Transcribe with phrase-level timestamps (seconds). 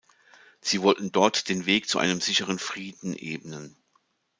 [0.61, 3.75] Sie wollten dort den Weg zu einem sicheren Frieden ebnen.